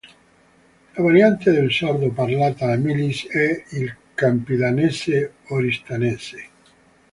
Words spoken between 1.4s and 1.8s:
del